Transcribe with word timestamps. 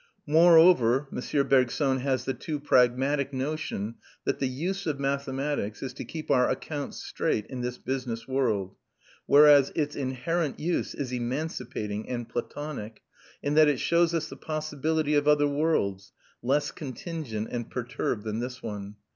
Moreover, 0.25 1.07
M. 1.15 1.47
Bergson 1.47 1.99
has 1.99 2.25
the 2.25 2.33
too 2.33 2.59
pragmatic 2.59 3.31
notion 3.31 3.97
that 4.25 4.39
the 4.39 4.47
use 4.47 4.87
of 4.87 4.99
mathematics 4.99 5.83
is 5.83 5.93
to 5.93 6.03
keep 6.03 6.31
our 6.31 6.49
accounts 6.49 6.97
straight 7.03 7.45
in 7.45 7.61
this 7.61 7.77
business 7.77 8.27
world; 8.27 8.73
whereas 9.27 9.71
its 9.75 9.95
inherent 9.95 10.59
use 10.59 10.95
is 10.95 11.11
emancipating 11.13 12.09
and 12.09 12.27
Platonic, 12.27 13.03
in 13.43 13.53
that 13.53 13.67
it 13.69 13.79
shows 13.79 14.15
us 14.15 14.27
the 14.27 14.35
possibility 14.37 15.13
of 15.13 15.27
other 15.27 15.47
worlds, 15.47 16.13
less 16.41 16.71
contingent 16.71 17.49
and 17.51 17.69
perturbed 17.69 18.23
than 18.23 18.39
this 18.39 18.63
one. 18.63 18.95